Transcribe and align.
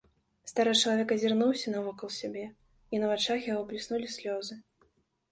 Стары 0.51 0.71
чалавек 0.83 1.09
азірнуўся 1.15 1.73
навокал 1.73 2.09
сябе, 2.19 2.45
і 2.95 3.01
на 3.03 3.11
вачах 3.11 3.39
яго 3.51 3.61
бліснулі 3.73 4.07
слёзы. 4.15 4.57